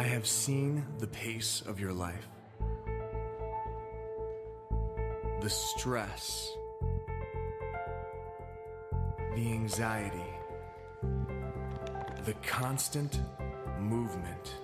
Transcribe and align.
I 0.00 0.04
have 0.04 0.28
seen 0.28 0.86
the 1.00 1.08
pace 1.08 1.60
of 1.66 1.80
your 1.80 1.92
life, 1.92 2.28
the 5.40 5.50
stress, 5.50 6.52
the 9.34 9.50
anxiety, 9.50 10.32
the 12.24 12.34
constant 12.46 13.18
movement, 13.80 14.54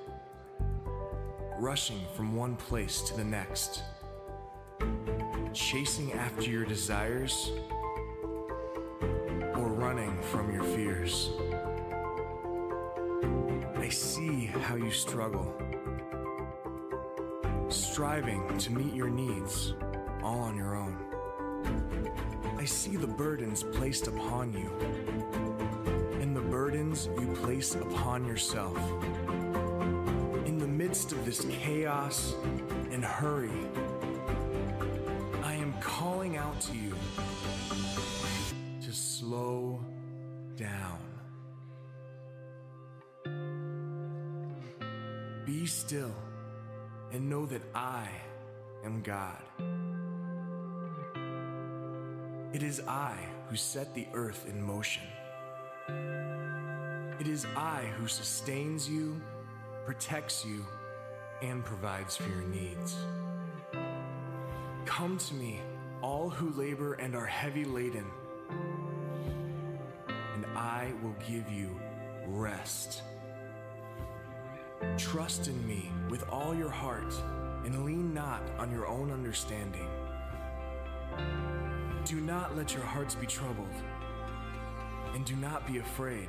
rushing 1.59 2.03
from 2.14 2.37
one 2.37 2.55
place 2.55 3.03
to 3.03 3.16
the 3.16 3.25
next, 3.25 3.82
chasing 5.53 6.12
after 6.12 6.48
your 6.48 6.64
desires, 6.64 7.51
or 9.03 9.66
running 9.66 10.16
from 10.30 10.55
your 10.55 10.62
fears. 10.62 11.30
How 14.65 14.77
you 14.77 14.91
struggle, 14.91 15.53
striving 17.68 18.57
to 18.57 18.72
meet 18.72 18.95
your 18.95 19.11
needs 19.11 19.75
all 20.22 20.39
on 20.39 20.57
your 20.57 20.75
own. 20.75 20.96
I 22.57 22.64
see 22.64 22.96
the 22.96 23.07
burdens 23.07 23.63
placed 23.63 24.07
upon 24.07 24.55
you 24.55 24.71
and 26.19 26.35
the 26.35 26.41
burdens 26.41 27.11
you 27.21 27.27
place 27.43 27.75
upon 27.75 28.27
yourself. 28.27 28.79
In 30.46 30.57
the 30.57 30.67
midst 30.67 31.13
of 31.13 31.27
this 31.27 31.44
chaos 31.50 32.34
and 32.91 33.05
hurry, 33.05 33.69
I 35.42 35.53
am 35.56 35.75
calling 35.83 36.39
out 36.39 36.58
to 36.62 36.75
you 36.75 36.94
to 38.81 38.92
slow 38.92 39.84
down. 40.56 41.14
Be 45.44 45.66
still 45.66 46.14
and 47.12 47.28
know 47.28 47.44
that 47.44 47.61
I 47.75 48.08
am 48.83 49.02
God. 49.02 49.42
It 52.55 52.62
is 52.62 52.80
I 52.88 53.14
who 53.50 53.56
set 53.56 53.94
the 53.94 54.06
earth 54.14 54.46
in 54.48 54.62
motion. 54.62 55.02
It 57.20 57.28
is 57.28 57.46
I 57.56 57.84
who 57.98 58.08
sustains 58.08 58.88
you, 58.88 59.20
protects 59.84 60.46
you, 60.46 60.64
and 61.42 61.62
provides 61.62 62.16
for 62.16 62.28
your 62.30 62.44
needs. 62.44 62.97
Come 64.86 65.19
to 65.19 65.34
me, 65.34 65.60
all 66.00 66.30
who 66.30 66.58
labor 66.58 66.94
and 66.94 67.14
are 67.14 67.26
heavy 67.26 67.66
laden, 67.66 68.06
and 70.08 70.47
I 70.56 70.92
will 71.02 71.16
give 71.28 71.50
you 71.50 71.78
rest. 72.28 73.02
Trust 74.96 75.48
in 75.48 75.66
me 75.66 75.90
with 76.08 76.28
all 76.30 76.54
your 76.54 76.70
heart 76.70 77.14
and 77.64 77.84
lean 77.84 78.12
not 78.14 78.42
on 78.58 78.70
your 78.70 78.86
own 78.86 79.10
understanding. 79.10 79.88
Do 82.04 82.20
not 82.20 82.56
let 82.56 82.74
your 82.74 82.82
hearts 82.82 83.14
be 83.14 83.26
troubled, 83.26 83.74
and 85.14 85.24
do 85.24 85.34
not 85.36 85.66
be 85.66 85.78
afraid, 85.78 86.28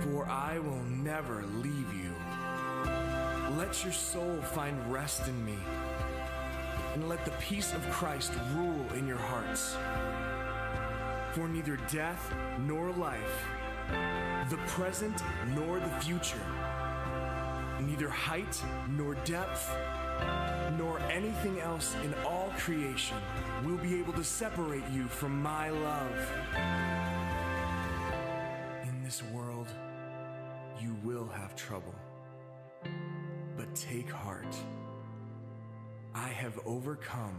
for 0.00 0.26
I 0.26 0.58
will 0.58 0.82
never 0.84 1.44
leave 1.62 1.94
you. 1.94 2.12
Let 3.56 3.82
your 3.82 3.92
soul 3.92 4.40
find 4.42 4.92
rest 4.92 5.26
in 5.26 5.44
me, 5.44 5.56
and 6.94 7.08
let 7.08 7.24
the 7.24 7.30
peace 7.32 7.72
of 7.72 7.88
Christ 7.90 8.32
rule 8.54 8.86
in 8.94 9.06
your 9.06 9.18
hearts. 9.18 9.76
For 11.32 11.48
neither 11.48 11.78
death 11.90 12.34
nor 12.66 12.92
life, 12.92 13.44
the 14.50 14.58
present 14.66 15.22
nor 15.54 15.80
the 15.80 15.90
future, 16.00 16.44
neither 17.80 18.08
height 18.08 18.62
nor 18.90 19.14
depth, 19.24 19.70
nor 20.78 20.98
anything 21.10 21.60
else 21.60 21.94
in 22.04 22.14
all 22.26 22.52
creation 22.56 23.16
will 23.64 23.76
be 23.78 23.98
able 23.98 24.12
to 24.12 24.24
separate 24.24 24.88
you 24.92 25.06
from 25.06 25.42
my 25.42 25.70
love. 25.70 26.32
In 28.84 29.02
this 29.02 29.22
world, 29.22 29.68
you 30.80 30.96
will 31.02 31.28
have 31.28 31.56
trouble. 31.56 31.94
But 33.56 33.74
take 33.74 34.10
heart. 34.10 34.56
I 36.14 36.28
have 36.28 36.58
overcome 36.64 37.38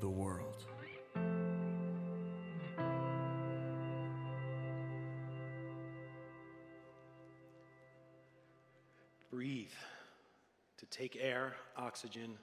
the 0.00 0.08
world. 0.08 0.64
Breathe 9.32 9.72
to 10.76 10.84
take 10.86 11.16
air, 11.18 11.54
oxygen 11.78 12.36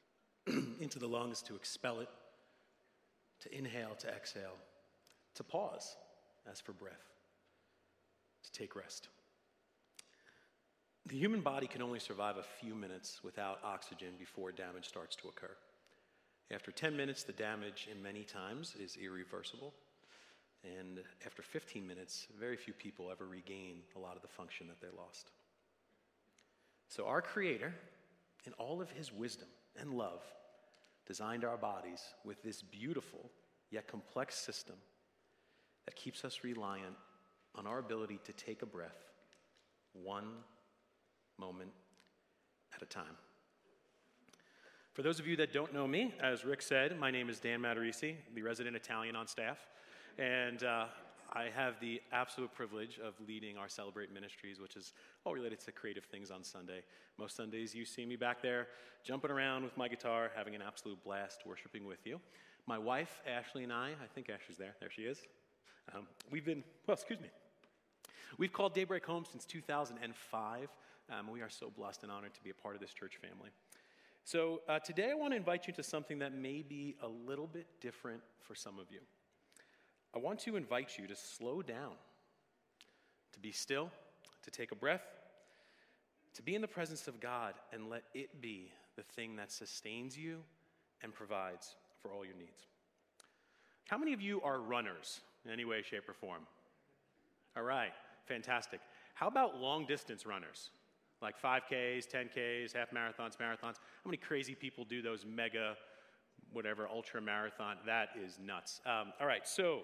into 0.80 1.00
the 1.00 1.08
lungs, 1.08 1.42
to 1.42 1.56
expel 1.56 1.98
it, 1.98 2.08
to 3.40 3.52
inhale, 3.52 3.96
to 3.98 4.06
exhale, 4.06 4.54
to 5.34 5.42
pause 5.42 5.96
as 6.48 6.60
for 6.60 6.72
breath, 6.72 7.10
to 8.44 8.52
take 8.52 8.76
rest. 8.76 9.08
The 11.06 11.16
human 11.16 11.40
body 11.40 11.66
can 11.66 11.82
only 11.82 11.98
survive 11.98 12.36
a 12.36 12.44
few 12.44 12.76
minutes 12.76 13.24
without 13.24 13.58
oxygen 13.64 14.10
before 14.16 14.52
damage 14.52 14.86
starts 14.86 15.16
to 15.16 15.28
occur. 15.28 15.56
After 16.52 16.70
10 16.70 16.96
minutes, 16.96 17.24
the 17.24 17.32
damage 17.32 17.88
in 17.90 18.00
many 18.00 18.22
times 18.22 18.76
is 18.80 18.96
irreversible. 18.96 19.74
And 20.62 21.00
after 21.26 21.42
15 21.42 21.84
minutes, 21.84 22.28
very 22.38 22.56
few 22.56 22.72
people 22.72 23.10
ever 23.10 23.26
regain 23.26 23.78
a 23.96 23.98
lot 23.98 24.14
of 24.14 24.22
the 24.22 24.28
function 24.28 24.68
that 24.68 24.80
they 24.80 24.96
lost. 24.96 25.32
So, 26.90 27.06
our 27.06 27.22
Creator, 27.22 27.72
in 28.46 28.52
all 28.54 28.82
of 28.82 28.90
His 28.90 29.12
wisdom 29.12 29.46
and 29.80 29.94
love, 29.94 30.22
designed 31.06 31.44
our 31.44 31.56
bodies 31.56 32.02
with 32.24 32.42
this 32.42 32.62
beautiful 32.62 33.30
yet 33.70 33.86
complex 33.86 34.34
system 34.34 34.74
that 35.86 35.94
keeps 35.94 36.24
us 36.24 36.40
reliant 36.42 36.96
on 37.54 37.64
our 37.64 37.78
ability 37.78 38.18
to 38.24 38.32
take 38.32 38.62
a 38.62 38.66
breath 38.66 39.12
one 39.92 40.32
moment 41.38 41.70
at 42.74 42.82
a 42.82 42.86
time. 42.86 43.16
For 44.92 45.02
those 45.02 45.20
of 45.20 45.28
you 45.28 45.36
that 45.36 45.52
don't 45.52 45.72
know 45.72 45.86
me, 45.86 46.12
as 46.20 46.44
Rick 46.44 46.60
said, 46.60 46.98
my 46.98 47.12
name 47.12 47.30
is 47.30 47.38
Dan 47.38 47.60
Matarisi, 47.60 48.16
the 48.34 48.42
resident 48.42 48.74
Italian 48.74 49.14
on 49.14 49.28
staff. 49.28 49.58
And 50.18 50.64
uh, 50.64 50.86
I 51.32 51.48
have 51.54 51.78
the 51.80 52.00
absolute 52.12 52.52
privilege 52.52 52.98
of 52.98 53.14
leading 53.26 53.56
our 53.56 53.68
Celebrate 53.68 54.12
Ministries, 54.12 54.58
which 54.60 54.74
is 54.74 54.92
all 55.24 55.32
related 55.32 55.60
to 55.60 55.72
creative 55.72 56.04
things 56.04 56.30
on 56.30 56.42
Sunday. 56.42 56.82
Most 57.18 57.36
Sundays, 57.36 57.72
you 57.72 57.84
see 57.84 58.04
me 58.04 58.16
back 58.16 58.42
there 58.42 58.66
jumping 59.04 59.30
around 59.30 59.62
with 59.62 59.76
my 59.76 59.86
guitar, 59.86 60.32
having 60.34 60.56
an 60.56 60.62
absolute 60.62 61.02
blast 61.04 61.42
worshiping 61.46 61.86
with 61.86 62.04
you. 62.04 62.20
My 62.66 62.78
wife, 62.78 63.22
Ashley, 63.28 63.62
and 63.62 63.72
I, 63.72 63.90
I 63.90 64.06
think 64.12 64.28
Ashley's 64.28 64.58
there, 64.58 64.74
there 64.80 64.90
she 64.90 65.02
is. 65.02 65.18
Um, 65.94 66.06
we've 66.30 66.44
been, 66.44 66.64
well, 66.86 66.94
excuse 66.94 67.20
me. 67.20 67.30
We've 68.36 68.52
called 68.52 68.74
Daybreak 68.74 69.06
home 69.06 69.24
since 69.30 69.44
2005. 69.44 70.68
Um, 71.10 71.30
we 71.30 71.42
are 71.42 71.50
so 71.50 71.70
blessed 71.70 72.02
and 72.02 72.10
honored 72.10 72.34
to 72.34 72.42
be 72.42 72.50
a 72.50 72.54
part 72.54 72.74
of 72.74 72.80
this 72.80 72.92
church 72.92 73.18
family. 73.20 73.50
So, 74.24 74.62
uh, 74.68 74.80
today 74.80 75.10
I 75.10 75.14
want 75.14 75.32
to 75.32 75.36
invite 75.36 75.66
you 75.66 75.72
to 75.74 75.82
something 75.82 76.18
that 76.18 76.32
may 76.34 76.62
be 76.62 76.96
a 77.02 77.08
little 77.08 77.46
bit 77.46 77.66
different 77.80 78.20
for 78.40 78.54
some 78.54 78.78
of 78.78 78.86
you. 78.90 79.00
I 80.14 80.18
want 80.18 80.40
to 80.40 80.56
invite 80.56 80.98
you 80.98 81.06
to 81.06 81.14
slow 81.14 81.62
down, 81.62 81.92
to 83.32 83.40
be 83.40 83.52
still, 83.52 83.90
to 84.42 84.50
take 84.50 84.72
a 84.72 84.74
breath, 84.74 85.04
to 86.34 86.42
be 86.42 86.54
in 86.54 86.60
the 86.60 86.68
presence 86.68 87.06
of 87.08 87.20
God 87.20 87.54
and 87.72 87.88
let 87.88 88.02
it 88.14 88.40
be 88.40 88.72
the 88.96 89.02
thing 89.02 89.36
that 89.36 89.52
sustains 89.52 90.16
you 90.16 90.40
and 91.02 91.14
provides 91.14 91.76
for 92.02 92.10
all 92.12 92.24
your 92.24 92.34
needs. 92.34 92.66
How 93.88 93.98
many 93.98 94.12
of 94.12 94.20
you 94.20 94.40
are 94.42 94.60
runners 94.60 95.20
in 95.44 95.50
any 95.50 95.64
way, 95.64 95.82
shape, 95.82 96.08
or 96.08 96.14
form? 96.14 96.42
All 97.56 97.62
right, 97.62 97.92
fantastic. 98.26 98.80
How 99.14 99.28
about 99.28 99.58
long 99.58 99.86
distance 99.86 100.26
runners? 100.26 100.70
Like 101.20 101.40
5Ks, 101.40 102.06
10Ks, 102.08 102.74
half 102.74 102.90
marathons, 102.90 103.36
marathons? 103.36 103.76
How 103.76 104.06
many 104.06 104.16
crazy 104.16 104.54
people 104.54 104.84
do 104.84 105.02
those 105.02 105.26
mega 105.26 105.76
whatever 106.52 106.88
ultra 106.88 107.20
marathon. 107.20 107.76
That 107.86 108.10
is 108.22 108.38
nuts. 108.44 108.80
Um, 108.86 109.12
all 109.20 109.26
right, 109.26 109.46
so 109.46 109.80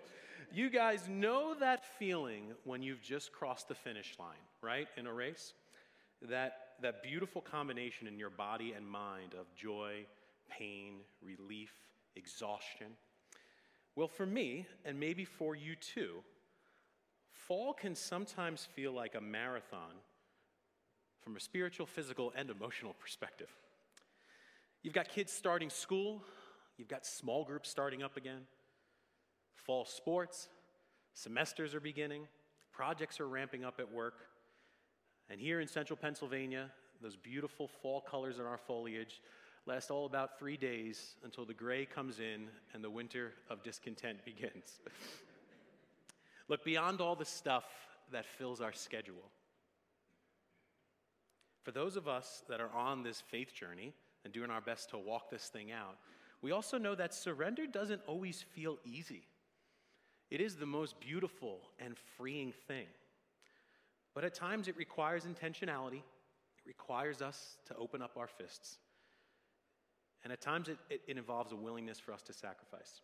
you 0.53 0.71
guys 0.71 1.09
know 1.09 1.55
that 1.59 1.85
feeling 1.99 2.53
when 2.65 2.83
you've 2.83 3.03
just 3.03 3.33
crossed 3.33 3.69
the 3.69 3.75
finish 3.75 4.15
line, 4.19 4.37
right, 4.63 4.89
in 4.97 5.07
a 5.07 5.13
race? 5.13 5.55
That, 6.23 6.53
that 6.83 7.03
beautiful 7.03 7.43
combination 7.43 8.07
in 8.07 8.19
your 8.19 8.31
body 8.31 8.73
and 8.77 8.87
mind 8.87 9.35
of 9.39 9.47
joy, 9.55 10.07
pain, 10.49 10.95
relief, 11.23 11.73
exhaustion. 12.17 12.89
Well, 13.95 14.09
for 14.09 14.27
me, 14.27 14.67
and 14.85 14.99
maybe 14.99 15.25
for 15.25 15.55
you 15.55 15.75
too, 15.77 16.23
fall 17.31 17.73
can 17.73 17.95
sometimes 17.95 18.67
feel 18.75 18.93
like 18.93 19.15
a 19.15 19.21
marathon 19.21 19.93
from 21.21 21.37
a 21.37 21.41
spiritual, 21.41 21.87
physical, 21.87 22.33
and 22.37 22.51
emotional 22.51 22.95
perspective. 22.95 23.49
You've 24.83 24.95
got 24.95 25.09
kids 25.09 25.33
starting 25.33 25.71
school, 25.71 26.23
You've 26.79 26.89
got 26.89 27.07
small 27.07 27.45
groups 27.45 27.69
starting 27.69 28.03
up 28.03 28.17
again, 28.17 28.43
fall 29.55 29.85
sports, 29.85 30.49
semesters 31.15 31.75
are 31.75 31.81
beginning, 31.81 32.29
projects 32.73 33.19
are 33.21 33.29
ramping 33.29 33.65
up 33.65 33.81
at 33.81 33.91
work. 33.91 34.27
And 35.31 35.41
here 35.41 35.61
in 35.61 35.69
central 35.69 35.97
Pennsylvania, 35.97 36.71
those 37.03 37.17
beautiful 37.17 37.69
fall 37.69 38.01
colors 38.01 38.39
in 38.39 38.45
our 38.45 38.59
foliage 38.59 39.23
last 39.67 39.91
all 39.91 40.07
about 40.07 40.39
three 40.39 40.57
days 40.57 41.17
until 41.25 41.45
the 41.45 41.55
gray 41.55 41.85
comes 41.85 42.21
in 42.21 42.47
and 42.73 42.85
the 42.85 42.91
winter 42.91 43.33
of 43.51 43.63
discontent 43.63 44.19
begins. 44.25 44.81
Look, 46.49 46.65
beyond 46.65 47.01
all 47.01 47.17
the 47.17 47.25
stuff 47.25 47.65
that 48.13 48.25
fills 48.25 48.61
our 48.61 48.73
schedule, 48.73 49.31
for 51.65 51.73
those 51.73 51.97
of 51.97 52.07
us 52.07 52.45
that 52.49 52.61
are 52.61 52.71
on 52.73 53.03
this 53.03 53.21
faith 53.21 53.53
journey 53.53 53.93
and 54.25 54.33
doing 54.33 54.51
our 54.51 54.61
best 54.61 54.91
to 54.91 54.99
walk 54.99 55.31
this 55.31 55.47
thing 55.47 55.73
out, 55.73 55.97
we 56.43 56.53
also 56.53 56.79
know 56.79 56.95
that 56.95 57.15
surrender 57.15 57.67
doesn't 57.67 58.03
always 58.07 58.45
feel 58.55 58.79
easy. 58.85 59.27
It 60.31 60.41
is 60.41 60.57
the 60.57 60.67
most 60.67 60.99
beautiful 61.01 61.61
and 61.79 61.97
freeing 62.17 62.53
thing. 62.67 62.87
But 64.15 64.25
at 64.25 64.35
times 64.35 64.69
it 64.69 64.77
requires 64.77 65.25
intentionality, 65.25 65.99
it 65.99 66.67
requires 66.67 67.23
us 67.23 67.59
to 67.67 67.77
open 67.77 68.03
up 68.03 68.17
our 68.17 68.27
fists. 68.27 68.79
And 70.25 70.33
at 70.33 70.41
times 70.41 70.69
it, 70.69 70.79
it, 70.91 71.03
it 71.07 71.17
involves 71.17 71.53
a 71.53 71.57
willingness 71.57 71.99
for 71.99 72.13
us 72.13 72.23
to 72.23 72.33
sacrifice. 72.33 73.01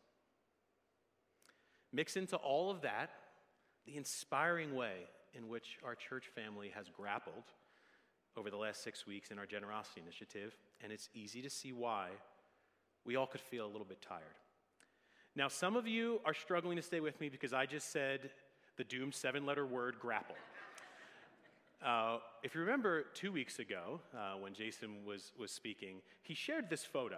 Mix 1.93 2.17
into 2.17 2.37
all 2.37 2.70
of 2.70 2.81
that 2.82 3.11
the 3.87 3.96
inspiring 3.96 4.75
way 4.75 4.94
in 5.34 5.49
which 5.49 5.79
our 5.84 5.94
church 5.94 6.31
family 6.34 6.73
has 6.75 6.88
grappled 6.88 7.44
over 8.37 8.50
the 8.50 8.56
last 8.56 8.82
six 8.82 9.06
weeks 9.06 9.31
in 9.31 9.38
our 9.38 9.46
generosity 9.46 10.00
initiative, 10.00 10.56
and 10.82 10.90
it's 10.90 11.08
easy 11.14 11.43
to 11.43 11.50
see 11.50 11.73
why 11.73 12.08
we 13.05 13.17
all 13.17 13.27
could 13.27 13.41
feel 13.41 13.67
a 13.67 13.71
little 13.71 13.87
bit 13.87 14.01
tired. 14.01 14.23
Now, 15.35 15.49
some 15.49 15.77
of 15.77 15.87
you 15.87 16.21
are 16.25 16.35
struggling 16.35 16.77
to 16.77 16.83
stay 16.83 17.01
with 17.01 17.21
me 17.21 17.29
because 17.29 17.53
I 17.53 17.67
just 17.67 17.91
said 17.91 18.31
the 18.77 18.85
doomed 18.85 19.15
seven 19.15 19.47
letter 19.47 19.67
word 19.67 19.97
grapple. 20.01 20.37
Uh, 21.85 22.19
if 22.45 22.55
you 22.55 22.61
remember 22.61 23.07
two 23.13 23.33
weeks 23.33 23.59
ago 23.59 23.99
uh, 24.17 24.35
when 24.39 24.55
Jason 24.55 25.05
was, 25.05 25.33
was 25.37 25.51
speaking, 25.51 25.97
he 26.23 26.33
shared 26.33 26.71
this 26.71 26.85
photo. 26.85 27.17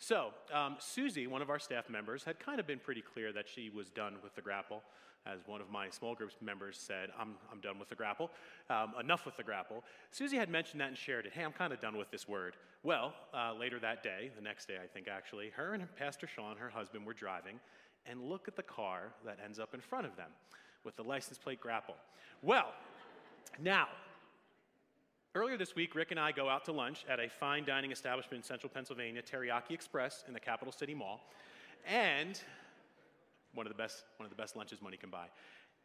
So, 0.00 0.30
um, 0.52 0.76
Susie, 0.80 1.28
one 1.28 1.42
of 1.42 1.48
our 1.48 1.60
staff 1.60 1.88
members, 1.88 2.24
had 2.24 2.40
kind 2.40 2.58
of 2.58 2.66
been 2.66 2.80
pretty 2.80 3.02
clear 3.02 3.32
that 3.32 3.48
she 3.48 3.70
was 3.70 3.90
done 3.90 4.16
with 4.20 4.34
the 4.34 4.42
grapple. 4.42 4.82
As 5.26 5.40
one 5.46 5.62
of 5.62 5.70
my 5.70 5.88
small 5.88 6.14
groups 6.14 6.36
members 6.42 6.76
said, 6.78 7.08
I'm, 7.18 7.36
I'm 7.50 7.60
done 7.60 7.78
with 7.78 7.88
the 7.88 7.94
grapple. 7.94 8.30
Um, 8.68 8.92
enough 9.00 9.24
with 9.24 9.36
the 9.36 9.42
grapple. 9.42 9.82
Susie 10.10 10.36
had 10.36 10.50
mentioned 10.50 10.80
that 10.82 10.88
and 10.88 10.98
shared 10.98 11.24
it. 11.24 11.32
Hey, 11.32 11.42
I'm 11.42 11.52
kind 11.52 11.72
of 11.72 11.80
done 11.80 11.96
with 11.96 12.10
this 12.10 12.28
word. 12.28 12.56
Well, 12.82 13.14
uh, 13.32 13.54
later 13.58 13.78
that 13.80 14.02
day, 14.02 14.30
the 14.36 14.42
next 14.42 14.68
day, 14.68 14.76
I 14.82 14.86
think 14.86 15.08
actually, 15.08 15.50
her 15.56 15.72
and 15.72 15.96
Pastor 15.96 16.26
Sean, 16.26 16.56
her 16.58 16.68
husband, 16.68 17.06
were 17.06 17.14
driving, 17.14 17.58
and 18.04 18.20
look 18.20 18.48
at 18.48 18.56
the 18.56 18.62
car 18.62 19.14
that 19.24 19.38
ends 19.42 19.58
up 19.58 19.72
in 19.72 19.80
front 19.80 20.04
of 20.06 20.14
them 20.16 20.30
with 20.84 20.94
the 20.96 21.02
license 21.04 21.38
plate 21.38 21.60
grapple. 21.60 21.96
Well, 22.42 22.72
now, 23.58 23.88
Earlier 25.36 25.56
this 25.56 25.74
week, 25.74 25.96
Rick 25.96 26.12
and 26.12 26.20
I 26.20 26.30
go 26.30 26.48
out 26.48 26.64
to 26.66 26.72
lunch 26.72 27.04
at 27.08 27.18
a 27.18 27.28
fine 27.28 27.64
dining 27.64 27.90
establishment 27.90 28.44
in 28.44 28.46
central 28.46 28.70
Pennsylvania, 28.72 29.20
Teriyaki 29.20 29.72
Express, 29.72 30.22
in 30.28 30.32
the 30.32 30.38
Capital 30.38 30.72
City 30.72 30.94
Mall. 30.94 31.20
And 31.88 32.40
one 33.54 33.66
of 33.66 33.72
the 33.72 33.76
best, 33.76 34.04
one 34.16 34.24
of 34.24 34.30
the 34.30 34.40
best 34.40 34.56
lunches 34.56 34.82
money 34.82 34.96
can 34.96 35.10
buy. 35.10 35.26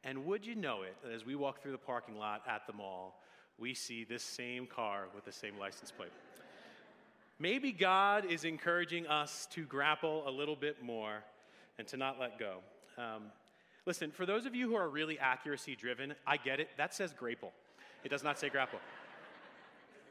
And 0.04 0.26
would 0.26 0.46
you 0.46 0.56
know 0.56 0.84
it, 0.84 0.96
as 1.14 1.26
we 1.26 1.36
walk 1.36 1.62
through 1.62 1.74
the 1.74 1.78
parking 1.78 2.18
lot 2.18 2.42
at 2.48 2.66
the 2.68 2.74
mall, 2.74 3.22
we 3.58 3.74
see 3.74 4.06
this 4.06 4.24
same 4.24 4.66
car 4.66 5.08
with 5.14 5.26
the 5.26 5.32
same 5.32 5.58
license 5.60 5.92
plate. 5.92 6.12
Maybe 7.38 7.72
God 7.72 8.26
is 8.26 8.44
encouraging 8.44 9.08
us 9.08 9.48
to 9.52 9.64
grapple 9.66 10.28
a 10.28 10.32
little 10.32 10.56
bit 10.56 10.84
more 10.84 11.24
and 11.78 11.88
to 11.88 11.98
not 11.98 12.20
let 12.20 12.38
go. 12.38 12.58
Um, 12.98 13.24
listen, 13.86 14.12
for 14.12 14.26
those 14.26 14.46
of 14.46 14.56
you 14.56 14.68
who 14.70 14.76
are 14.76 14.90
really 14.90 15.18
accuracy 15.20 15.76
driven, 15.76 16.14
I 16.28 16.38
get 16.38 16.60
it. 16.60 16.70
That 16.78 16.94
says 16.94 17.14
grapple, 17.14 17.52
it 18.04 18.10
does 18.10 18.24
not 18.24 18.40
say 18.40 18.50
grapple. 18.50 18.80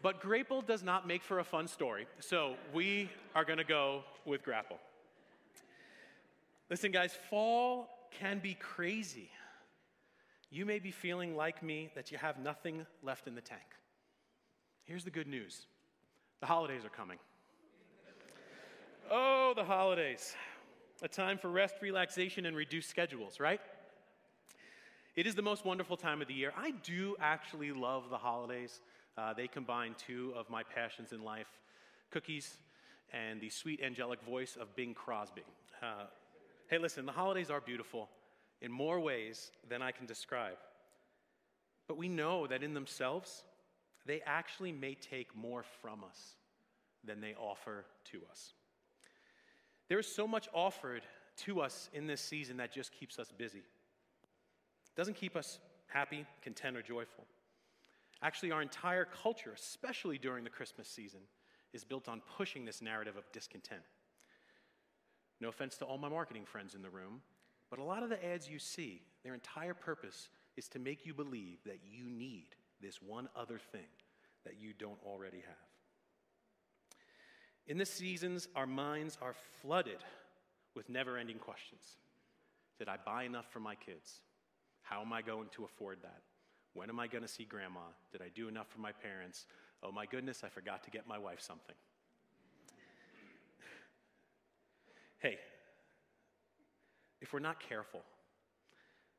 But 0.00 0.20
grapple 0.20 0.62
does 0.62 0.82
not 0.82 1.08
make 1.08 1.22
for 1.22 1.40
a 1.40 1.44
fun 1.44 1.66
story, 1.66 2.06
so 2.20 2.54
we 2.72 3.10
are 3.34 3.44
going 3.44 3.58
to 3.58 3.64
go 3.64 4.04
with 4.24 4.42
grapple. 4.42 4.78
Listen, 6.70 6.92
guys, 6.92 7.16
fall 7.30 7.88
can 8.10 8.38
be 8.40 8.54
crazy. 8.54 9.30
You 10.50 10.66
may 10.66 10.78
be 10.78 10.90
feeling 10.90 11.36
like 11.36 11.62
me 11.62 11.90
that 11.94 12.10
you 12.10 12.18
have 12.18 12.38
nothing 12.38 12.86
left 13.02 13.26
in 13.26 13.34
the 13.34 13.40
tank. 13.40 13.60
Here's 14.84 15.04
the 15.04 15.10
good 15.10 15.26
news 15.26 15.66
the 16.40 16.46
holidays 16.46 16.84
are 16.84 16.90
coming. 16.90 17.18
Oh, 19.10 19.54
the 19.56 19.64
holidays. 19.64 20.34
A 21.00 21.08
time 21.08 21.38
for 21.38 21.48
rest, 21.48 21.76
relaxation, 21.80 22.44
and 22.44 22.56
reduced 22.56 22.90
schedules, 22.90 23.40
right? 23.40 23.60
It 25.16 25.26
is 25.26 25.34
the 25.34 25.42
most 25.42 25.64
wonderful 25.64 25.96
time 25.96 26.20
of 26.20 26.28
the 26.28 26.34
year. 26.34 26.52
I 26.56 26.72
do 26.82 27.16
actually 27.18 27.72
love 27.72 28.10
the 28.10 28.18
holidays. 28.18 28.80
Uh, 29.16 29.32
they 29.32 29.48
combine 29.48 29.94
two 29.96 30.32
of 30.36 30.50
my 30.50 30.62
passions 30.62 31.12
in 31.12 31.22
life 31.22 31.48
cookies 32.10 32.58
and 33.12 33.40
the 33.40 33.48
sweet 33.48 33.80
angelic 33.82 34.22
voice 34.22 34.56
of 34.60 34.74
Bing 34.76 34.94
Crosby. 34.94 35.42
Uh, 35.82 36.04
Hey, 36.68 36.76
listen, 36.76 37.06
the 37.06 37.12
holidays 37.12 37.50
are 37.50 37.62
beautiful 37.62 38.10
in 38.60 38.70
more 38.70 39.00
ways 39.00 39.50
than 39.68 39.80
I 39.80 39.90
can 39.90 40.04
describe. 40.04 40.58
But 41.86 41.96
we 41.96 42.08
know 42.08 42.46
that 42.46 42.62
in 42.62 42.74
themselves, 42.74 43.42
they 44.04 44.20
actually 44.26 44.72
may 44.72 44.94
take 44.94 45.34
more 45.34 45.64
from 45.80 46.04
us 46.04 46.34
than 47.04 47.22
they 47.22 47.34
offer 47.34 47.86
to 48.12 48.20
us. 48.30 48.52
There 49.88 49.98
is 49.98 50.06
so 50.06 50.28
much 50.28 50.46
offered 50.52 51.02
to 51.44 51.62
us 51.62 51.88
in 51.94 52.06
this 52.06 52.20
season 52.20 52.58
that 52.58 52.70
just 52.70 52.92
keeps 52.92 53.18
us 53.18 53.32
busy. 53.32 53.60
It 53.60 54.94
doesn't 54.94 55.16
keep 55.16 55.36
us 55.36 55.58
happy, 55.86 56.26
content, 56.42 56.76
or 56.76 56.82
joyful. 56.82 57.24
Actually, 58.20 58.50
our 58.50 58.60
entire 58.60 59.06
culture, 59.22 59.52
especially 59.54 60.18
during 60.18 60.44
the 60.44 60.50
Christmas 60.50 60.86
season, 60.86 61.20
is 61.72 61.84
built 61.84 62.08
on 62.08 62.20
pushing 62.36 62.66
this 62.66 62.82
narrative 62.82 63.16
of 63.16 63.24
discontent. 63.32 63.82
No 65.40 65.48
offense 65.48 65.76
to 65.78 65.84
all 65.84 65.98
my 65.98 66.08
marketing 66.08 66.44
friends 66.44 66.74
in 66.74 66.82
the 66.82 66.90
room, 66.90 67.20
but 67.70 67.78
a 67.78 67.84
lot 67.84 68.02
of 68.02 68.08
the 68.08 68.24
ads 68.24 68.48
you 68.48 68.58
see, 68.58 69.02
their 69.22 69.34
entire 69.34 69.74
purpose 69.74 70.28
is 70.56 70.68
to 70.68 70.78
make 70.78 71.06
you 71.06 71.14
believe 71.14 71.58
that 71.64 71.80
you 71.84 72.10
need 72.10 72.48
this 72.80 73.00
one 73.02 73.28
other 73.36 73.58
thing 73.72 73.86
that 74.44 74.58
you 74.58 74.72
don't 74.72 74.98
already 75.04 75.38
have. 75.38 75.56
In 77.66 77.78
the 77.78 77.86
seasons, 77.86 78.48
our 78.56 78.66
minds 78.66 79.18
are 79.20 79.34
flooded 79.60 79.98
with 80.74 80.88
never 80.88 81.18
ending 81.18 81.38
questions 81.38 81.96
Did 82.78 82.88
I 82.88 82.96
buy 83.04 83.24
enough 83.24 83.50
for 83.50 83.60
my 83.60 83.74
kids? 83.74 84.22
How 84.82 85.02
am 85.02 85.12
I 85.12 85.20
going 85.20 85.48
to 85.52 85.64
afford 85.64 85.98
that? 86.02 86.22
When 86.72 86.88
am 86.88 87.00
I 87.00 87.08
going 87.08 87.22
to 87.22 87.28
see 87.28 87.44
grandma? 87.44 87.80
Did 88.12 88.22
I 88.22 88.28
do 88.34 88.48
enough 88.48 88.68
for 88.68 88.80
my 88.80 88.92
parents? 88.92 89.46
Oh 89.82 89.92
my 89.92 90.06
goodness, 90.06 90.42
I 90.44 90.48
forgot 90.48 90.82
to 90.84 90.90
get 90.90 91.06
my 91.06 91.18
wife 91.18 91.40
something. 91.40 91.74
Hey, 95.18 95.38
if 97.20 97.32
we're 97.32 97.40
not 97.40 97.60
careful, 97.60 98.02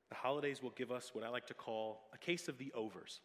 the 0.10 0.16
holidays 0.16 0.64
will 0.64 0.72
give 0.72 0.92
us 0.92 1.12
what 1.14 1.24
I 1.24 1.30
like 1.30 1.48
to 1.48 1.54
call 1.54 2.10
a 2.14 2.18
case 2.18 2.48
of 2.48 2.58
the 2.58 2.72
overs. 2.74 3.20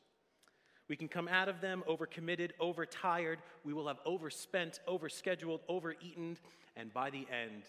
We 0.88 0.96
can 0.96 1.08
come 1.08 1.28
out 1.28 1.48
of 1.48 1.60
them 1.60 1.82
overcommitted, 1.88 2.50
overtired. 2.60 3.38
We 3.64 3.72
will 3.72 3.88
have 3.88 4.00
overspent, 4.04 4.80
overscheduled, 4.86 5.60
overeaten, 5.68 6.36
and 6.76 6.92
by 6.92 7.10
the 7.10 7.26
end, 7.30 7.62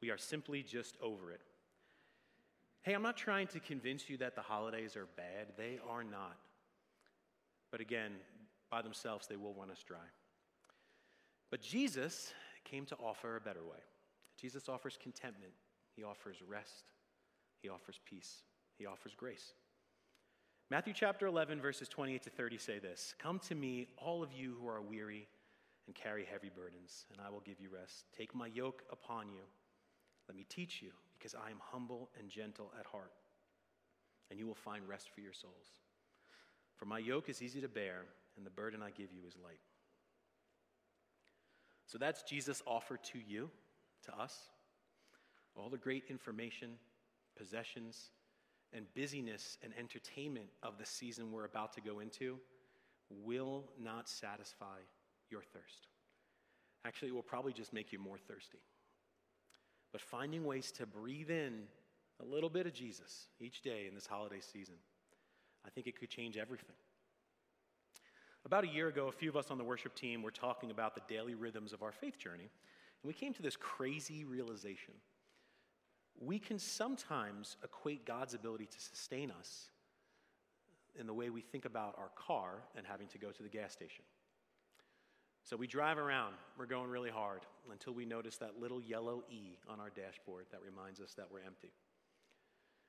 we 0.00 0.10
are 0.10 0.18
simply 0.18 0.62
just 0.62 0.96
over 1.00 1.30
it. 1.30 1.40
Hey, 2.82 2.92
I'm 2.92 3.02
not 3.02 3.16
trying 3.16 3.46
to 3.48 3.60
convince 3.60 4.08
you 4.08 4.16
that 4.18 4.34
the 4.34 4.42
holidays 4.42 4.96
are 4.96 5.08
bad. 5.16 5.48
They 5.56 5.78
are 5.88 6.02
not. 6.02 6.36
But 7.70 7.80
again, 7.80 8.12
by 8.70 8.82
themselves, 8.82 9.26
they 9.26 9.36
will 9.36 9.54
run 9.54 9.70
us 9.70 9.82
dry. 9.86 9.98
But 11.50 11.60
Jesus 11.60 12.32
came 12.64 12.86
to 12.86 12.96
offer 12.96 13.36
a 13.36 13.40
better 13.40 13.62
way. 13.62 13.78
Jesus 14.40 14.68
offers 14.68 14.98
contentment, 15.02 15.52
He 15.94 16.04
offers 16.04 16.36
rest, 16.46 16.92
He 17.62 17.68
offers 17.68 18.00
peace, 18.04 18.42
He 18.78 18.86
offers 18.86 19.14
grace. 19.16 19.52
Matthew 20.68 20.94
chapter 20.94 21.26
11, 21.26 21.60
verses 21.60 21.88
28 21.88 22.22
to 22.24 22.30
30 22.30 22.58
say 22.58 22.78
this 22.78 23.14
Come 23.18 23.38
to 23.40 23.54
me, 23.54 23.86
all 23.96 24.22
of 24.22 24.32
you 24.32 24.56
who 24.60 24.68
are 24.68 24.80
weary 24.80 25.28
and 25.86 25.94
carry 25.94 26.24
heavy 26.24 26.50
burdens, 26.54 27.06
and 27.12 27.20
I 27.24 27.30
will 27.30 27.40
give 27.40 27.60
you 27.60 27.68
rest. 27.72 28.06
Take 28.16 28.34
my 28.34 28.48
yoke 28.48 28.82
upon 28.90 29.28
you. 29.28 29.42
Let 30.28 30.36
me 30.36 30.44
teach 30.48 30.82
you, 30.82 30.90
because 31.16 31.34
I 31.34 31.50
am 31.50 31.60
humble 31.60 32.10
and 32.18 32.28
gentle 32.28 32.72
at 32.78 32.86
heart, 32.86 33.12
and 34.30 34.38
you 34.38 34.46
will 34.46 34.56
find 34.56 34.88
rest 34.88 35.10
for 35.14 35.20
your 35.20 35.32
souls. 35.32 35.68
For 36.76 36.84
my 36.84 36.98
yoke 36.98 37.28
is 37.28 37.40
easy 37.40 37.60
to 37.60 37.68
bear, 37.68 38.02
and 38.36 38.44
the 38.44 38.50
burden 38.50 38.82
I 38.82 38.90
give 38.90 39.12
you 39.12 39.22
is 39.26 39.36
light. 39.42 39.60
So 41.86 41.96
that's 41.96 42.22
Jesus' 42.24 42.62
offer 42.66 42.96
to 42.96 43.18
you 43.24 43.48
to 44.06 44.18
us, 44.18 44.34
all 45.54 45.68
the 45.68 45.78
great 45.78 46.04
information, 46.08 46.70
possessions, 47.36 48.10
and 48.72 48.86
busyness 48.94 49.58
and 49.62 49.72
entertainment 49.78 50.46
of 50.62 50.78
the 50.78 50.86
season 50.86 51.32
we're 51.32 51.44
about 51.44 51.72
to 51.74 51.80
go 51.80 52.00
into 52.00 52.38
will 53.10 53.64
not 53.80 54.08
satisfy 54.08 54.78
your 55.30 55.42
thirst. 55.42 55.88
Actually, 56.84 57.08
it 57.08 57.14
will 57.14 57.22
probably 57.22 57.52
just 57.52 57.72
make 57.72 57.92
you 57.92 57.98
more 57.98 58.18
thirsty. 58.18 58.58
But 59.92 60.00
finding 60.00 60.44
ways 60.44 60.72
to 60.72 60.86
breathe 60.86 61.30
in 61.30 61.62
a 62.20 62.24
little 62.24 62.50
bit 62.50 62.66
of 62.66 62.72
Jesus 62.72 63.28
each 63.40 63.62
day 63.62 63.86
in 63.88 63.94
this 63.94 64.06
holiday 64.06 64.40
season, 64.40 64.74
I 65.64 65.70
think 65.70 65.86
it 65.86 65.98
could 65.98 66.10
change 66.10 66.36
everything. 66.36 66.76
About 68.44 68.64
a 68.64 68.68
year 68.68 68.88
ago, 68.88 69.08
a 69.08 69.12
few 69.12 69.28
of 69.28 69.36
us 69.36 69.50
on 69.50 69.58
the 69.58 69.64
worship 69.64 69.94
team 69.94 70.22
were 70.22 70.30
talking 70.30 70.70
about 70.70 70.94
the 70.94 71.00
daily 71.08 71.34
rhythms 71.34 71.72
of 71.72 71.82
our 71.82 71.92
faith 71.92 72.18
journey, 72.18 72.48
and 73.02 73.08
we 73.08 73.14
came 73.14 73.32
to 73.34 73.42
this 73.42 73.56
crazy 73.56 74.24
realization. 74.24 74.94
We 76.18 76.38
can 76.38 76.58
sometimes 76.58 77.56
equate 77.62 78.06
God's 78.06 78.34
ability 78.34 78.66
to 78.66 78.80
sustain 78.80 79.30
us 79.30 79.68
in 80.98 81.06
the 81.06 81.14
way 81.14 81.30
we 81.30 81.42
think 81.42 81.64
about 81.64 81.94
our 81.98 82.10
car 82.16 82.62
and 82.74 82.86
having 82.86 83.08
to 83.08 83.18
go 83.18 83.30
to 83.30 83.42
the 83.42 83.48
gas 83.48 83.72
station. 83.72 84.04
So 85.44 85.56
we 85.56 85.66
drive 85.66 85.98
around, 85.98 86.34
we're 86.58 86.66
going 86.66 86.90
really 86.90 87.10
hard 87.10 87.42
until 87.70 87.92
we 87.92 88.04
notice 88.04 88.36
that 88.38 88.60
little 88.60 88.80
yellow 88.80 89.22
E 89.30 89.58
on 89.68 89.78
our 89.78 89.90
dashboard 89.90 90.46
that 90.50 90.60
reminds 90.60 91.00
us 91.00 91.14
that 91.14 91.28
we're 91.30 91.44
empty. 91.46 91.70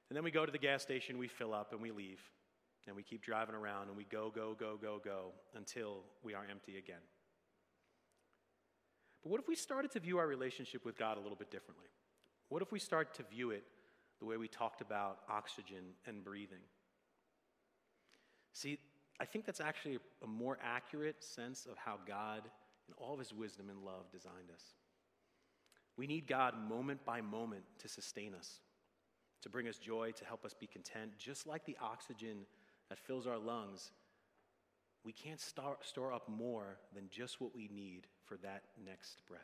And 0.09 0.17
then 0.17 0.23
we 0.23 0.31
go 0.31 0.45
to 0.45 0.51
the 0.51 0.57
gas 0.57 0.81
station, 0.81 1.17
we 1.17 1.27
fill 1.27 1.53
up, 1.53 1.73
and 1.73 1.81
we 1.81 1.91
leave. 1.91 2.21
And 2.87 2.95
we 2.95 3.03
keep 3.03 3.21
driving 3.21 3.53
around 3.53 3.89
and 3.89 3.97
we 3.97 4.05
go, 4.05 4.31
go, 4.33 4.55
go, 4.57 4.77
go, 4.81 4.99
go 5.03 5.33
until 5.55 6.03
we 6.23 6.33
are 6.33 6.45
empty 6.49 6.77
again. 6.77 7.01
But 9.27 9.31
what 9.31 9.41
if 9.41 9.49
we 9.49 9.55
started 9.55 9.91
to 9.91 9.99
view 9.99 10.19
our 10.19 10.25
relationship 10.25 10.85
with 10.85 10.97
God 10.97 11.17
a 11.17 11.19
little 11.19 11.35
bit 11.35 11.51
differently? 11.51 11.89
What 12.47 12.61
if 12.61 12.71
we 12.71 12.79
start 12.79 13.13
to 13.15 13.23
view 13.23 13.51
it 13.51 13.65
the 14.19 14.25
way 14.25 14.37
we 14.37 14.47
talked 14.47 14.79
about 14.79 15.17
oxygen 15.29 15.83
and 16.05 16.23
breathing? 16.23 16.61
See, 18.53 18.79
I 19.19 19.25
think 19.25 19.45
that's 19.45 19.59
actually 19.59 19.99
a 20.23 20.27
more 20.27 20.57
accurate 20.63 21.21
sense 21.21 21.67
of 21.69 21.77
how 21.77 21.97
God, 22.07 22.43
in 22.87 22.93
all 22.97 23.11
of 23.11 23.19
his 23.19 23.33
wisdom 23.33 23.69
and 23.69 23.83
love, 23.83 24.09
designed 24.13 24.49
us. 24.55 24.63
We 25.97 26.07
need 26.07 26.25
God 26.25 26.53
moment 26.57 27.03
by 27.03 27.19
moment 27.19 27.63
to 27.79 27.89
sustain 27.89 28.33
us, 28.33 28.61
to 29.41 29.49
bring 29.49 29.67
us 29.67 29.77
joy, 29.77 30.11
to 30.11 30.23
help 30.23 30.45
us 30.45 30.53
be 30.53 30.67
content, 30.67 31.17
just 31.17 31.45
like 31.45 31.65
the 31.65 31.75
oxygen 31.81 32.45
that 32.87 32.97
fills 32.97 33.27
our 33.27 33.37
lungs. 33.37 33.91
We 35.03 35.11
can't 35.13 35.39
store, 35.39 35.77
store 35.81 36.13
up 36.13 36.27
more 36.27 36.77
than 36.93 37.09
just 37.09 37.39
what 37.39 37.55
we 37.55 37.69
need 37.73 38.07
for 38.25 38.37
that 38.37 38.63
next 38.85 39.21
breath. 39.27 39.41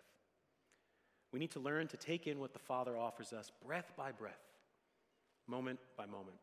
We 1.32 1.40
need 1.40 1.52
to 1.52 1.60
learn 1.60 1.88
to 1.88 1.98
take 1.98 2.28
in 2.28 2.40
what 2.40 2.54
the 2.54 2.60
Father 2.60 2.98
offers 2.98 3.34
us 3.34 3.52
breath 3.66 3.92
by 3.98 4.12
breath, 4.12 4.42
moment 5.48 5.80
by 5.98 6.06
moment. 6.06 6.38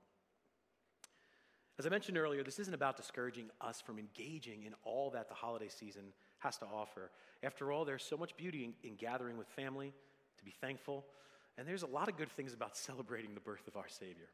As 1.78 1.86
I 1.86 1.88
mentioned 1.88 2.18
earlier, 2.18 2.42
this 2.42 2.58
isn't 2.58 2.74
about 2.74 2.96
discouraging 2.96 3.46
us 3.60 3.80
from 3.80 3.98
engaging 3.98 4.64
in 4.64 4.74
all 4.84 5.08
that 5.12 5.28
the 5.28 5.34
holiday 5.34 5.68
season 5.68 6.12
has 6.40 6.58
to 6.58 6.66
offer. 6.66 7.10
After 7.42 7.72
all, 7.72 7.86
there's 7.86 8.02
so 8.02 8.18
much 8.18 8.36
beauty 8.36 8.64
in, 8.64 8.74
in, 8.86 8.96
gathering 8.96 9.38
with 9.38 9.46
family, 9.48 9.94
to 10.36 10.44
be 10.44 10.50
thankful, 10.50 11.06
and 11.56 11.66
there's 11.66 11.82
a 11.82 11.86
lot 11.86 12.08
of 12.10 12.18
good 12.18 12.30
things 12.32 12.52
about 12.52 12.76
celebrating 12.76 13.32
the 13.32 13.40
birth 13.40 13.66
of 13.66 13.76
our 13.76 13.88
Savior. 13.88 14.28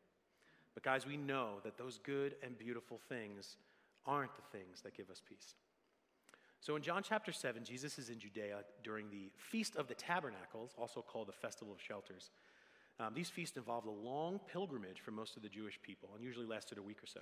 But, 0.75 0.83
guys, 0.83 1.07
we 1.07 1.17
know 1.17 1.61
that 1.63 1.79
those 1.79 2.01
good 2.03 2.35
and 2.43 2.59
beautiful 2.59 2.99
things 3.09 3.59
aren't 4.07 4.35
the 4.37 4.59
things 4.59 4.83
that 4.83 4.97
give 4.97 5.11
us 5.11 5.23
peace. 5.27 5.55
So, 6.61 6.75
in 6.75 6.83
John 6.83 7.03
chapter 7.03 7.33
7, 7.33 7.65
Jesus 7.65 7.99
is 7.99 8.11
in 8.11 8.19
Judea 8.19 8.61
during 8.83 9.11
the 9.11 9.31
Feast 9.37 9.77
of 9.77 9.89
the 9.89 9.95
Tabernacles, 9.95 10.75
also 10.77 11.03
called 11.03 11.29
the 11.29 11.33
Festival 11.33 11.73
of 11.73 11.81
Shelters. 11.81 12.31
Um, 12.99 13.13
these 13.15 13.29
feasts 13.29 13.57
involved 13.57 13.87
a 13.87 13.91
long 13.91 14.41
pilgrimage 14.51 15.01
for 15.01 15.11
most 15.11 15.37
of 15.37 15.43
the 15.43 15.49
Jewish 15.49 15.79
people 15.83 16.09
and 16.15 16.25
usually 16.25 16.47
lasted 16.47 16.79
a 16.79 16.83
week 16.83 17.03
or 17.03 17.07
so. 17.07 17.21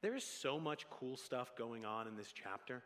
There 0.00 0.16
is 0.16 0.24
so 0.24 0.58
much 0.58 0.90
cool 0.90 1.16
stuff 1.16 1.56
going 1.56 1.84
on 1.84 2.08
in 2.08 2.16
this 2.16 2.32
chapter, 2.32 2.82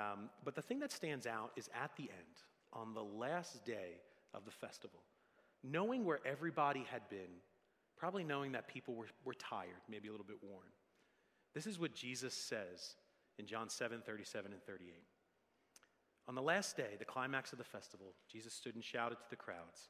um, 0.00 0.30
but 0.42 0.54
the 0.54 0.62
thing 0.62 0.80
that 0.80 0.90
stands 0.90 1.26
out 1.26 1.52
is 1.56 1.68
at 1.80 1.94
the 1.96 2.04
end, 2.04 2.42
on 2.72 2.94
the 2.94 3.04
last 3.04 3.64
day 3.64 4.00
of 4.32 4.44
the 4.44 4.50
festival, 4.50 5.00
knowing 5.62 6.04
where 6.04 6.20
everybody 6.26 6.84
had 6.90 7.08
been, 7.10 7.40
probably 7.96 8.24
knowing 8.24 8.52
that 8.52 8.66
people 8.66 8.94
were, 8.94 9.06
were 9.24 9.34
tired, 9.34 9.82
maybe 9.88 10.08
a 10.08 10.10
little 10.10 10.26
bit 10.26 10.38
worn. 10.42 10.66
This 11.54 11.66
is 11.66 11.78
what 11.78 11.94
Jesus 11.94 12.34
says 12.34 12.96
in 13.38 13.46
John 13.46 13.68
7 13.68 14.02
37 14.04 14.52
and 14.52 14.62
38. 14.62 14.94
On 16.26 16.34
the 16.34 16.42
last 16.42 16.76
day, 16.76 16.96
the 16.98 17.04
climax 17.04 17.52
of 17.52 17.58
the 17.58 17.64
festival, 17.64 18.14
Jesus 18.30 18.54
stood 18.54 18.74
and 18.74 18.84
shouted 18.84 19.16
to 19.16 19.30
the 19.30 19.36
crowds. 19.36 19.88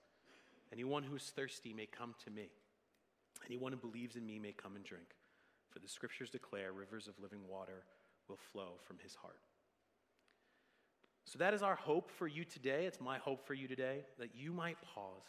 Anyone 0.73 1.05
who 1.05 1.17
is 1.17 1.33
thirsty 1.35 1.73
may 1.73 1.87
come 1.87 2.15
to 2.25 2.31
me. 2.31 2.49
Anyone 3.47 3.73
who 3.73 3.79
believes 3.79 4.17
in 4.17 4.27
me 4.27 4.39
may 4.39 4.53
come 4.53 4.75
and 4.75 4.85
drink. 4.85 5.15
For 5.71 5.79
the 5.79 5.89
scriptures 5.89 6.31
declare 6.31 6.73
rivers 6.73 7.09
of 7.09 7.19
living 7.21 7.47
water 7.49 7.85
will 8.29 8.39
flow 8.53 8.79
from 8.85 8.99
his 8.99 9.15
heart. 9.15 9.41
So 11.25 11.39
that 11.39 11.55
is 11.55 11.63
our 11.63 11.75
hope 11.75 12.11
for 12.11 12.27
you 12.27 12.45
today. 12.45 12.87
It's 12.87 13.01
my 13.01 13.19
hope 13.19 13.47
for 13.47 13.55
you 13.55 13.69
today 13.69 14.05
that 14.19 14.35
you 14.35 14.53
might 14.53 14.77
pause, 14.83 15.25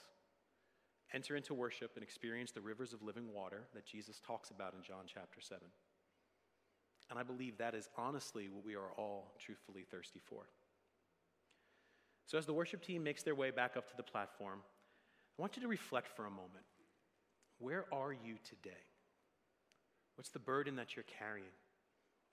enter 1.14 1.36
into 1.36 1.54
worship, 1.54 1.92
and 1.96 2.04
experience 2.04 2.52
the 2.52 2.62
rivers 2.62 2.94
of 2.94 3.02
living 3.02 3.34
water 3.34 3.64
that 3.74 3.86
Jesus 3.86 4.20
talks 4.26 4.50
about 4.50 4.74
in 4.74 4.84
John 4.84 5.06
chapter 5.08 5.40
7. 5.40 5.62
And 7.10 7.20
I 7.20 7.24
believe 7.24 7.58
that 7.58 7.76
is 7.76 7.90
honestly 7.98 8.50
what 8.50 8.66
we 8.66 8.76
are 8.76 8.92
all 8.98 9.34
truthfully 9.40 9.86
thirsty 9.90 10.22
for. 10.26 10.48
So, 12.26 12.38
as 12.38 12.46
the 12.46 12.54
worship 12.54 12.84
team 12.84 13.04
makes 13.04 13.22
their 13.22 13.36
way 13.36 13.52
back 13.52 13.78
up 13.78 13.88
to 13.90 13.98
the 13.98 14.04
platform, 14.04 14.60
I 15.38 15.42
want 15.42 15.56
you 15.56 15.62
to 15.62 15.68
reflect 15.68 16.08
for 16.16 16.26
a 16.26 16.32
moment. 16.32 16.66
Where 17.60 17.86
are 17.94 18.12
you 18.12 18.36
today? 18.44 18.82
What's 20.16 20.30
the 20.30 20.40
burden 20.40 20.76
that 20.78 20.96
you're 20.96 21.06
carrying? 21.20 21.54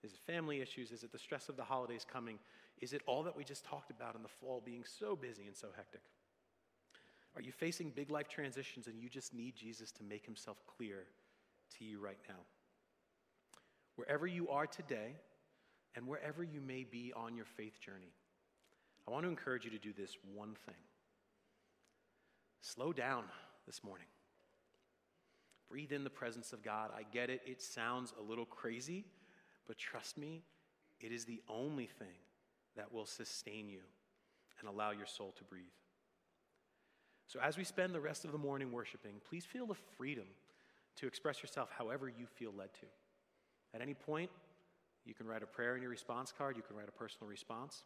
Is 0.03 0.13
it 0.13 0.19
family 0.25 0.61
issues? 0.61 0.91
Is 0.91 1.03
it 1.03 1.11
the 1.11 1.19
stress 1.19 1.47
of 1.47 1.57
the 1.57 1.63
holidays 1.63 2.05
coming? 2.11 2.39
Is 2.81 2.93
it 2.93 3.01
all 3.05 3.23
that 3.23 3.37
we 3.37 3.43
just 3.43 3.63
talked 3.63 3.91
about 3.91 4.15
in 4.15 4.23
the 4.23 4.29
fall 4.29 4.61
being 4.65 4.83
so 4.83 5.15
busy 5.15 5.45
and 5.45 5.55
so 5.55 5.67
hectic? 5.75 6.01
Are 7.35 7.41
you 7.41 7.51
facing 7.51 7.89
big 7.89 8.11
life 8.11 8.27
transitions 8.27 8.87
and 8.87 8.99
you 8.99 9.09
just 9.09 9.33
need 9.33 9.55
Jesus 9.55 9.91
to 9.93 10.03
make 10.03 10.25
himself 10.25 10.57
clear 10.67 11.05
to 11.77 11.85
you 11.85 11.99
right 11.99 12.19
now? 12.27 12.35
Wherever 13.95 14.25
you 14.25 14.49
are 14.49 14.67
today 14.67 15.15
and 15.95 16.07
wherever 16.07 16.43
you 16.43 16.61
may 16.61 16.83
be 16.83 17.13
on 17.15 17.35
your 17.35 17.45
faith 17.45 17.79
journey, 17.79 18.13
I 19.07 19.11
want 19.11 19.23
to 19.23 19.29
encourage 19.29 19.65
you 19.65 19.71
to 19.71 19.77
do 19.77 19.93
this 19.93 20.17
one 20.33 20.55
thing. 20.65 20.75
Slow 22.61 22.93
down 22.93 23.25
this 23.65 23.83
morning. 23.83 24.07
Breathe 25.69 25.91
in 25.91 26.03
the 26.03 26.09
presence 26.09 26.53
of 26.53 26.63
God. 26.63 26.91
I 26.95 27.03
get 27.11 27.29
it, 27.29 27.41
it 27.45 27.61
sounds 27.61 28.13
a 28.19 28.21
little 28.21 28.45
crazy, 28.45 29.05
but 29.67 29.77
trust 29.77 30.17
me, 30.17 30.43
it 30.99 31.11
is 31.11 31.25
the 31.25 31.41
only 31.49 31.87
thing 31.87 32.15
that 32.75 32.93
will 32.93 33.05
sustain 33.05 33.69
you 33.69 33.81
and 34.59 34.69
allow 34.69 34.91
your 34.91 35.05
soul 35.05 35.33
to 35.37 35.43
breathe. 35.43 35.63
So, 37.27 37.39
as 37.39 37.57
we 37.57 37.63
spend 37.63 37.93
the 37.93 37.99
rest 37.99 38.25
of 38.25 38.31
the 38.31 38.37
morning 38.37 38.71
worshiping, 38.71 39.13
please 39.27 39.45
feel 39.45 39.65
the 39.65 39.75
freedom 39.97 40.25
to 40.97 41.07
express 41.07 41.41
yourself 41.41 41.69
however 41.77 42.07
you 42.07 42.27
feel 42.27 42.53
led 42.55 42.73
to. 42.75 42.85
At 43.73 43.81
any 43.81 43.93
point, 43.93 44.29
you 45.05 45.13
can 45.13 45.27
write 45.27 45.43
a 45.43 45.47
prayer 45.47 45.75
in 45.75 45.81
your 45.81 45.91
response 45.91 46.33
card, 46.35 46.55
you 46.55 46.63
can 46.63 46.75
write 46.75 46.87
a 46.87 46.91
personal 46.91 47.27
response. 47.29 47.83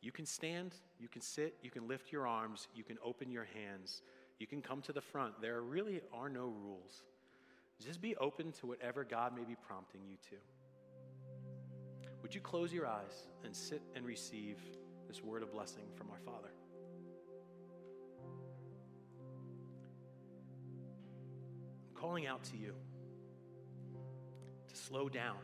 You 0.00 0.12
can 0.12 0.26
stand, 0.26 0.74
you 0.98 1.08
can 1.08 1.22
sit, 1.22 1.56
you 1.62 1.70
can 1.70 1.88
lift 1.88 2.12
your 2.12 2.26
arms, 2.26 2.68
you 2.74 2.84
can 2.84 2.98
open 3.04 3.30
your 3.30 3.46
hands, 3.54 4.02
you 4.38 4.46
can 4.46 4.62
come 4.62 4.82
to 4.82 4.92
the 4.92 5.00
front. 5.00 5.40
There 5.40 5.62
really 5.62 6.00
are 6.12 6.28
no 6.28 6.46
rules. 6.46 7.02
Just 7.84 8.00
be 8.00 8.16
open 8.16 8.52
to 8.52 8.66
whatever 8.66 9.04
God 9.04 9.36
may 9.36 9.44
be 9.44 9.56
prompting 9.66 10.02
you 10.06 10.16
to. 10.30 10.36
Would 12.22 12.34
you 12.34 12.40
close 12.40 12.72
your 12.72 12.86
eyes 12.86 13.28
and 13.44 13.54
sit 13.54 13.82
and 13.94 14.06
receive 14.06 14.58
this 15.08 15.22
word 15.22 15.42
of 15.42 15.52
blessing 15.52 15.84
from 15.94 16.10
our 16.10 16.18
Father? 16.18 16.50
I'm 21.88 21.94
calling 21.94 22.26
out 22.26 22.42
to 22.44 22.56
you 22.56 22.74
slow 24.86 25.08
down, 25.08 25.38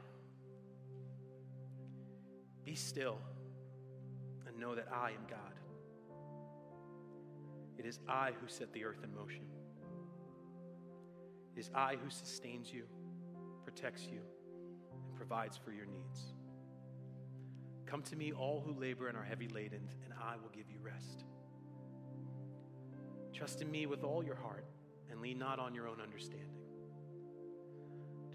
be 2.64 2.75
still 2.75 3.18
and 4.46 4.58
know 4.58 4.75
that 4.75 4.87
I 4.94 5.11
am 5.11 5.26
God. 5.28 5.38
It 7.76 7.87
is 7.87 7.99
I 8.08 8.32
who 8.40 8.46
set 8.46 8.72
the 8.72 8.84
earth 8.84 9.02
in 9.02 9.12
motion. 9.14 9.44
It 11.56 11.58
is 11.58 11.70
I 11.75 11.96
who 11.96 12.08
sustains 12.08 12.72
you, 12.72 12.84
protects 13.64 14.06
you, 14.06 14.20
and 15.04 15.16
provides 15.16 15.56
for 15.56 15.72
your 15.72 15.87
needs. 15.87 16.34
Come 17.84 18.02
to 18.02 18.16
me, 18.16 18.32
all 18.32 18.62
who 18.64 18.78
labor 18.80 19.08
and 19.08 19.16
are 19.16 19.25
heavy 19.25 19.49
laden, 19.49 19.88
and 20.04 20.14
I 20.22 20.37
will 20.37 20.50
give 20.50 20.70
you 20.70 20.78
rest. 20.80 21.25
Trust 23.34 23.61
in 23.61 23.70
me 23.70 23.87
with 23.87 24.04
all 24.04 24.22
your 24.22 24.37
heart 24.37 24.66
and 25.11 25.20
lean 25.20 25.38
not 25.38 25.58
on 25.58 25.75
your 25.75 25.88
own 25.88 26.00
understanding. 26.00 26.62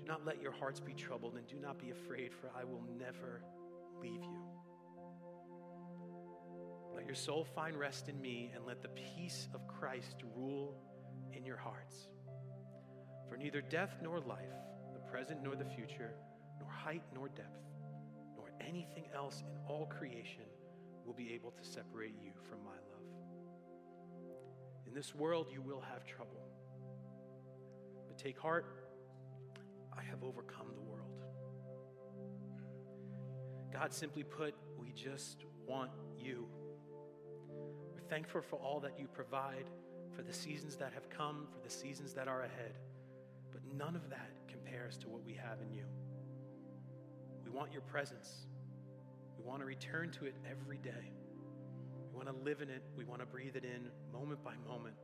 Not 0.07 0.25
let 0.25 0.41
your 0.41 0.53
hearts 0.53 0.79
be 0.79 0.93
troubled, 0.93 1.35
and 1.35 1.45
do 1.47 1.57
not 1.61 1.77
be 1.77 1.91
afraid, 1.91 2.31
for 2.33 2.49
I 2.57 2.63
will 2.63 2.81
never 2.97 3.41
leave 4.01 4.23
you. 4.23 4.41
Let 6.95 7.05
your 7.05 7.15
soul 7.15 7.45
find 7.53 7.75
rest 7.75 8.07
in 8.07 8.21
me, 8.21 8.53
and 8.55 8.65
let 8.65 8.81
the 8.81 8.87
peace 8.87 9.49
of 9.53 9.67
Christ 9.67 10.23
rule 10.33 10.77
in 11.33 11.45
your 11.45 11.57
hearts. 11.57 12.07
For 13.27 13.35
neither 13.35 13.59
death 13.59 13.97
nor 14.01 14.21
life, 14.21 14.55
the 14.93 15.01
present 15.11 15.43
nor 15.43 15.57
the 15.57 15.65
future, 15.65 16.13
nor 16.61 16.69
height 16.69 17.03
nor 17.13 17.27
depth, 17.27 17.67
nor 18.37 18.49
anything 18.65 19.09
else 19.13 19.43
in 19.45 19.57
all 19.67 19.87
creation 19.87 20.45
will 21.05 21.15
be 21.15 21.33
able 21.33 21.51
to 21.51 21.65
separate 21.65 22.15
you 22.23 22.31
from 22.49 22.63
my 22.63 22.71
love. 22.71 23.03
In 24.87 24.93
this 24.93 25.13
world, 25.13 25.47
you 25.51 25.61
will 25.61 25.81
have 25.81 26.05
trouble. 26.05 26.47
But 28.07 28.17
take 28.17 28.39
heart, 28.39 28.86
I 29.97 30.03
have 30.03 30.23
overcome 30.23 30.67
the 30.75 30.81
world. 30.81 31.21
God, 33.73 33.93
simply 33.93 34.23
put, 34.23 34.53
we 34.77 34.91
just 34.91 35.43
want 35.67 35.91
you. 36.17 36.47
We're 37.93 38.07
thankful 38.09 38.41
for 38.41 38.57
all 38.57 38.79
that 38.81 38.99
you 38.99 39.07
provide, 39.07 39.65
for 40.15 40.23
the 40.23 40.33
seasons 40.33 40.75
that 40.77 40.93
have 40.93 41.09
come, 41.09 41.47
for 41.51 41.59
the 41.67 41.73
seasons 41.73 42.13
that 42.13 42.27
are 42.27 42.43
ahead. 42.43 42.77
But 43.51 43.61
none 43.75 43.95
of 43.95 44.09
that 44.09 44.31
compares 44.47 44.97
to 44.97 45.09
what 45.09 45.23
we 45.23 45.33
have 45.33 45.61
in 45.61 45.71
you. 45.71 45.85
We 47.43 47.49
want 47.49 47.71
your 47.71 47.81
presence. 47.81 48.47
We 49.37 49.43
want 49.43 49.61
to 49.61 49.65
return 49.65 50.11
to 50.11 50.25
it 50.25 50.35
every 50.49 50.77
day. 50.77 51.11
We 52.11 52.15
want 52.15 52.27
to 52.27 52.43
live 52.43 52.61
in 52.61 52.69
it. 52.69 52.83
We 52.95 53.03
want 53.03 53.21
to 53.21 53.25
breathe 53.25 53.55
it 53.55 53.63
in 53.63 53.89
moment 54.11 54.43
by 54.43 54.53
moment. 54.67 54.95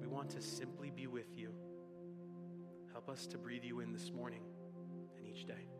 We 0.00 0.06
want 0.06 0.30
to 0.30 0.42
simply 0.42 0.90
be 0.90 1.06
with 1.06 1.26
you. 1.34 1.52
Help 2.94 3.10
us 3.10 3.26
to 3.26 3.38
breathe 3.38 3.64
you 3.64 3.80
in 3.80 3.92
this 3.92 4.12
morning 4.12 4.42
and 5.18 5.26
each 5.26 5.46
day. 5.46 5.73